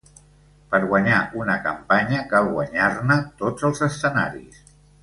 Per 0.71 0.79
guanyar 0.93 1.17
una 1.41 1.57
campanya 1.67 2.25
cal 2.33 2.51
guanyar-ne 2.57 3.21
tots 3.45 3.71
els 3.71 3.89
escenaris. 3.91 4.65